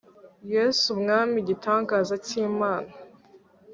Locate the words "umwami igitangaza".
0.95-2.15